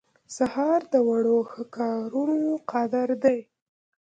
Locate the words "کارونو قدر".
1.77-3.07